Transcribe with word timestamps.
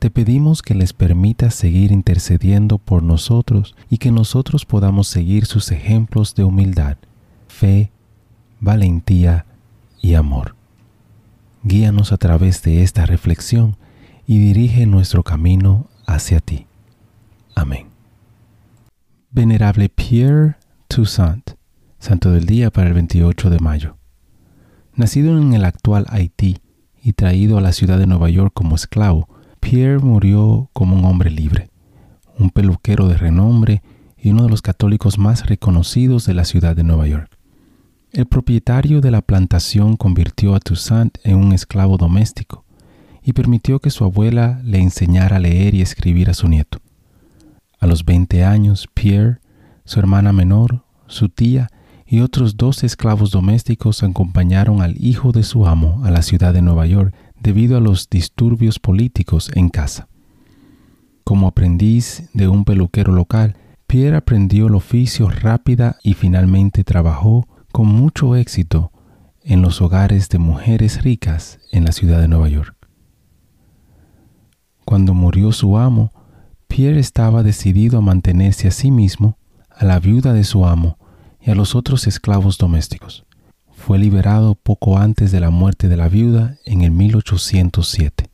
Te 0.00 0.08
pedimos 0.10 0.62
que 0.62 0.74
les 0.74 0.94
permitas 0.94 1.54
seguir 1.54 1.92
intercediendo 1.92 2.78
por 2.78 3.02
nosotros 3.02 3.76
y 3.90 3.98
que 3.98 4.10
nosotros 4.10 4.64
podamos 4.64 5.08
seguir 5.08 5.44
sus 5.44 5.70
ejemplos 5.72 6.34
de 6.34 6.42
humildad, 6.42 6.96
fe, 7.48 7.92
valentía 8.60 9.44
y 10.00 10.14
amor. 10.14 10.56
Guíanos 11.64 12.12
a 12.12 12.16
través 12.16 12.62
de 12.62 12.82
esta 12.82 13.04
reflexión 13.04 13.76
y 14.26 14.38
dirige 14.38 14.86
nuestro 14.86 15.22
camino 15.22 15.90
hacia 16.06 16.40
ti. 16.40 16.66
Amén. 17.54 17.88
Venerable 19.30 19.90
Pierre 19.90 20.56
Toussaint, 20.88 21.50
Santo 21.98 22.30
del 22.30 22.46
Día 22.46 22.70
para 22.70 22.88
el 22.88 22.94
28 22.94 23.50
de 23.50 23.58
mayo. 23.58 23.98
Nacido 24.94 25.36
en 25.36 25.52
el 25.52 25.66
actual 25.66 26.06
Haití 26.08 26.56
y 27.02 27.12
traído 27.12 27.58
a 27.58 27.60
la 27.60 27.72
ciudad 27.72 27.98
de 27.98 28.06
Nueva 28.06 28.30
York 28.30 28.52
como 28.54 28.76
esclavo, 28.76 29.28
Pierre 29.60 29.98
murió 29.98 30.68
como 30.72 30.96
un 30.96 31.04
hombre 31.04 31.30
libre, 31.30 31.70
un 32.38 32.50
peluquero 32.50 33.06
de 33.06 33.16
renombre 33.16 33.82
y 34.18 34.30
uno 34.30 34.44
de 34.44 34.50
los 34.50 34.62
católicos 34.62 35.18
más 35.18 35.46
reconocidos 35.46 36.26
de 36.26 36.34
la 36.34 36.44
ciudad 36.44 36.74
de 36.74 36.82
Nueva 36.82 37.06
York. 37.06 37.30
El 38.12 38.26
propietario 38.26 39.00
de 39.00 39.12
la 39.12 39.20
plantación 39.20 39.96
convirtió 39.96 40.54
a 40.54 40.60
Toussaint 40.60 41.18
en 41.22 41.36
un 41.36 41.52
esclavo 41.52 41.96
doméstico 41.96 42.64
y 43.22 43.32
permitió 43.32 43.78
que 43.78 43.90
su 43.90 44.04
abuela 44.04 44.60
le 44.64 44.78
enseñara 44.78 45.36
a 45.36 45.40
leer 45.40 45.74
y 45.74 45.82
escribir 45.82 46.28
a 46.28 46.34
su 46.34 46.48
nieto. 46.48 46.78
A 47.78 47.86
los 47.86 48.04
20 48.04 48.44
años, 48.44 48.88
Pierre, 48.92 49.38
su 49.84 50.00
hermana 50.00 50.32
menor, 50.32 50.82
su 51.06 51.28
tía 51.28 51.68
y 52.06 52.20
otros 52.20 52.56
dos 52.56 52.82
esclavos 52.82 53.30
domésticos 53.30 54.02
acompañaron 54.02 54.82
al 54.82 54.96
hijo 55.02 55.30
de 55.30 55.44
su 55.44 55.66
amo 55.66 56.02
a 56.04 56.10
la 56.10 56.22
ciudad 56.22 56.52
de 56.52 56.62
Nueva 56.62 56.86
York 56.86 57.14
debido 57.40 57.76
a 57.76 57.80
los 57.80 58.08
disturbios 58.08 58.78
políticos 58.78 59.50
en 59.54 59.68
casa. 59.68 60.08
Como 61.24 61.48
aprendiz 61.48 62.28
de 62.34 62.48
un 62.48 62.64
peluquero 62.64 63.12
local, 63.12 63.56
Pierre 63.86 64.16
aprendió 64.16 64.66
el 64.66 64.74
oficio 64.74 65.28
rápida 65.28 65.96
y 66.02 66.14
finalmente 66.14 66.84
trabajó 66.84 67.48
con 67.72 67.86
mucho 67.86 68.36
éxito 68.36 68.92
en 69.42 69.62
los 69.62 69.80
hogares 69.80 70.28
de 70.28 70.38
mujeres 70.38 71.02
ricas 71.02 71.58
en 71.72 71.84
la 71.84 71.92
ciudad 71.92 72.20
de 72.20 72.28
Nueva 72.28 72.48
York. 72.48 72.76
Cuando 74.84 75.14
murió 75.14 75.52
su 75.52 75.78
amo, 75.78 76.12
Pierre 76.68 77.00
estaba 77.00 77.42
decidido 77.42 77.98
a 77.98 78.02
mantenerse 78.02 78.68
a 78.68 78.70
sí 78.70 78.90
mismo, 78.90 79.38
a 79.70 79.84
la 79.84 79.98
viuda 79.98 80.32
de 80.32 80.44
su 80.44 80.66
amo 80.66 80.98
y 81.40 81.50
a 81.50 81.54
los 81.54 81.74
otros 81.74 82.06
esclavos 82.06 82.58
domésticos 82.58 83.24
fue 83.90 83.98
liberado 83.98 84.54
poco 84.54 84.98
antes 84.98 85.32
de 85.32 85.40
la 85.40 85.50
muerte 85.50 85.88
de 85.88 85.96
la 85.96 86.08
viuda 86.08 86.58
en 86.64 86.82
el 86.82 86.92
1807. 86.92 88.30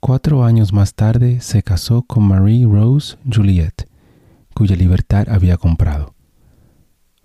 Cuatro 0.00 0.44
años 0.44 0.74
más 0.74 0.92
tarde 0.92 1.40
se 1.40 1.62
casó 1.62 2.02
con 2.02 2.24
Marie 2.24 2.66
Rose 2.66 3.16
Juliet, 3.24 3.88
cuya 4.54 4.76
libertad 4.76 5.30
había 5.30 5.56
comprado. 5.56 6.14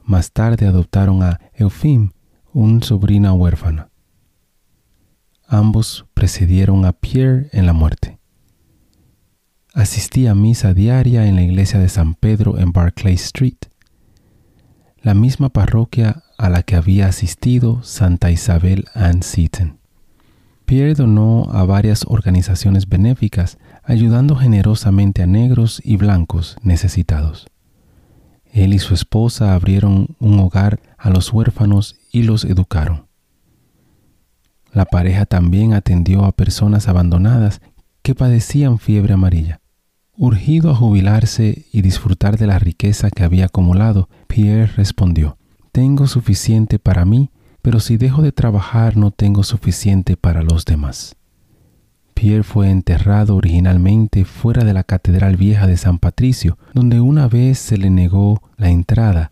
Más 0.01 0.31
tarde 0.31 0.65
adoptaron 0.65 1.21
a 1.23 1.41
Eufim, 1.55 2.11
un 2.53 2.83
sobrina 2.83 3.33
huérfana. 3.33 3.89
Ambos 5.45 6.05
precedieron 6.13 6.85
a 6.85 6.93
Pierre 6.93 7.49
en 7.51 7.65
la 7.65 7.73
muerte. 7.73 8.17
Asistía 9.73 10.31
a 10.31 10.35
misa 10.35 10.73
diaria 10.73 11.27
en 11.27 11.35
la 11.35 11.41
iglesia 11.41 11.81
de 11.81 11.89
San 11.89 12.15
Pedro 12.15 12.59
en 12.59 12.71
Barclay 12.71 13.15
Street, 13.15 13.57
la 15.01 15.13
misma 15.13 15.49
parroquia 15.49 16.23
a 16.37 16.49
la 16.49 16.63
que 16.63 16.75
había 16.75 17.07
asistido 17.07 17.81
Santa 17.83 18.31
Isabel 18.31 18.85
Ann 18.93 19.23
Seaton. 19.23 19.79
Pierre 20.65 20.95
donó 20.95 21.49
a 21.51 21.63
varias 21.63 22.03
organizaciones 22.07 22.89
benéficas, 22.89 23.57
ayudando 23.83 24.35
generosamente 24.35 25.23
a 25.23 25.25
negros 25.25 25.81
y 25.83 25.95
blancos 25.95 26.57
necesitados. 26.61 27.47
Él 28.51 28.73
y 28.73 28.79
su 28.79 28.93
esposa 28.93 29.53
abrieron 29.53 30.15
un 30.19 30.39
hogar 30.39 30.81
a 30.97 31.09
los 31.09 31.31
huérfanos 31.31 31.95
y 32.11 32.23
los 32.23 32.43
educaron. 32.43 33.07
La 34.73 34.85
pareja 34.85 35.25
también 35.25 35.73
atendió 35.73 36.25
a 36.25 36.33
personas 36.33 36.87
abandonadas 36.87 37.61
que 38.01 38.15
padecían 38.15 38.77
fiebre 38.77 39.13
amarilla. 39.13 39.59
Urgido 40.17 40.71
a 40.71 40.75
jubilarse 40.75 41.65
y 41.71 41.81
disfrutar 41.81 42.37
de 42.37 42.47
la 42.47 42.59
riqueza 42.59 43.09
que 43.09 43.23
había 43.23 43.45
acumulado, 43.45 44.09
Pierre 44.27 44.73
respondió, 44.75 45.36
tengo 45.77 46.07
suficiente 46.07 46.79
para 46.79 47.05
mí, 47.05 47.29
pero 47.61 47.79
si 47.79 47.97
dejo 47.97 48.23
de 48.23 48.31
trabajar 48.31 48.97
no 48.97 49.11
tengo 49.11 49.43
suficiente 49.43 50.17
para 50.17 50.41
los 50.41 50.65
demás. 50.65 51.15
Pierre 52.15 52.41
fue 52.41 52.71
enterrado 52.71 53.35
originalmente 53.35 54.25
fuera 54.25 54.63
de 54.63 54.73
la 54.73 54.83
Catedral 54.83 55.37
Vieja 55.37 55.67
de 55.67 55.77
San 55.77 55.99
Patricio, 55.99 56.57
donde 56.73 56.99
una 56.99 57.27
vez 57.27 57.59
se 57.59 57.77
le 57.77 57.91
negó 57.91 58.41
la 58.57 58.71
entrada 58.71 59.31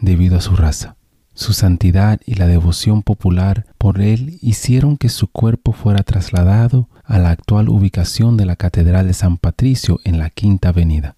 debido 0.00 0.36
a 0.36 0.40
su 0.40 0.56
raza. 0.56 0.96
Su 1.32 1.52
santidad 1.52 2.20
y 2.26 2.34
la 2.34 2.48
devoción 2.48 3.04
popular 3.04 3.64
por 3.78 4.00
él 4.00 4.40
hicieron 4.42 4.96
que 4.96 5.08
su 5.08 5.28
cuerpo 5.28 5.70
fuera 5.70 6.02
trasladado 6.02 6.88
a 7.04 7.20
la 7.20 7.30
actual 7.30 7.68
ubicación 7.68 8.36
de 8.36 8.46
la 8.46 8.56
Catedral 8.56 9.06
de 9.06 9.14
San 9.14 9.36
Patricio 9.36 10.00
en 10.02 10.18
la 10.18 10.30
Quinta 10.30 10.70
Avenida. 10.70 11.14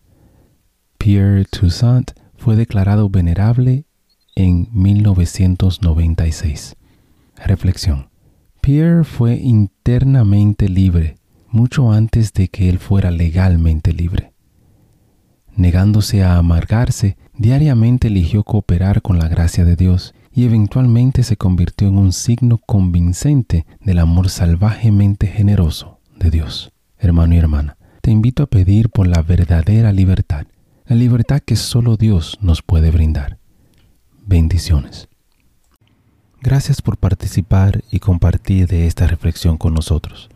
Pierre 0.99 1.47
Toussaint 1.47 2.11
fue 2.37 2.57
declarado 2.57 3.09
venerable 3.09 3.86
en 4.37 4.69
1996. 4.73 6.77
Reflexión. 7.45 8.09
Pierre 8.61 9.05
fue 9.05 9.37
internamente 9.37 10.69
libre 10.69 11.17
mucho 11.49 11.91
antes 11.91 12.33
de 12.33 12.49
que 12.49 12.69
él 12.69 12.79
fuera 12.79 13.11
legalmente 13.11 13.93
libre. 13.93 14.33
Negándose 15.55 16.23
a 16.23 16.37
amargarse, 16.37 17.17
diariamente 17.35 18.09
eligió 18.09 18.45
cooperar 18.45 19.01
con 19.01 19.19
la 19.19 19.29
gracia 19.29 19.65
de 19.65 19.75
Dios 19.75 20.15
y 20.35 20.45
eventualmente 20.45 21.23
se 21.23 21.39
convirtió 21.39 21.89
en 21.89 21.97
un 21.97 22.13
signo 22.13 22.59
convincente 22.59 23.65
del 23.81 24.01
amor 24.01 24.29
salvajemente 24.29 25.29
generoso 25.29 25.99
de 26.19 26.31
Dios. 26.31 26.73
Hermano 26.99 27.35
y 27.35 27.39
hermana, 27.39 27.79
te 28.03 28.11
invito 28.11 28.43
a 28.43 28.47
pedir 28.47 28.91
por 28.91 29.07
la 29.07 29.23
verdadera 29.23 29.93
libertad, 29.93 30.47
la 30.85 30.97
libertad 30.97 31.41
que 31.41 31.57
solo 31.57 31.97
Dios 31.97 32.37
nos 32.43 32.61
puede 32.61 32.91
brindar. 32.91 33.39
Bendiciones. 34.29 35.07
Gracias 36.43 36.83
por 36.83 36.97
participar 36.97 37.84
y 37.93 38.01
compartir 38.01 38.67
de 38.67 38.89
esta 38.89 39.07
reflexión 39.07 39.57
con 39.57 39.73
nosotros. 39.73 40.28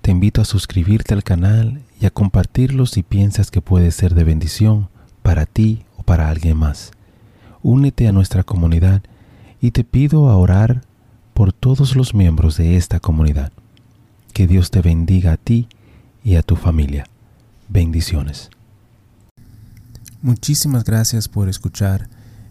Te 0.00 0.10
invito 0.10 0.40
a 0.40 0.46
suscribirte 0.46 1.12
al 1.12 1.22
canal 1.22 1.82
y 2.00 2.06
a 2.06 2.10
compartirlo 2.10 2.86
si 2.86 3.02
piensas 3.02 3.50
que 3.50 3.60
puede 3.60 3.90
ser 3.90 4.14
de 4.14 4.24
bendición 4.24 4.88
para 5.22 5.44
ti 5.44 5.84
o 5.98 6.02
para 6.02 6.30
alguien 6.30 6.56
más. 6.56 6.92
Únete 7.62 8.08
a 8.08 8.12
nuestra 8.12 8.42
comunidad 8.42 9.02
y 9.60 9.72
te 9.72 9.84
pido 9.84 10.30
a 10.30 10.36
orar 10.38 10.80
por 11.34 11.52
todos 11.52 11.96
los 11.96 12.14
miembros 12.14 12.56
de 12.56 12.76
esta 12.76 13.00
comunidad. 13.00 13.52
Que 14.32 14.46
Dios 14.46 14.70
te 14.70 14.80
bendiga 14.80 15.32
a 15.32 15.36
ti 15.36 15.68
y 16.24 16.36
a 16.36 16.42
tu 16.42 16.56
familia. 16.56 17.04
Bendiciones. 17.68 18.48
Muchísimas 20.22 20.84
gracias 20.84 21.28
por 21.28 21.50
escuchar 21.50 22.08